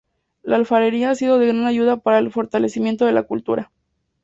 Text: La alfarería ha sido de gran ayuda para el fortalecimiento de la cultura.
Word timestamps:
La 0.41 0.55
alfarería 0.55 1.11
ha 1.11 1.15
sido 1.15 1.37
de 1.37 1.45
gran 1.45 1.63
ayuda 1.67 1.97
para 1.97 2.17
el 2.17 2.31
fortalecimiento 2.31 3.05
de 3.05 3.11
la 3.11 3.21
cultura. 3.21 3.71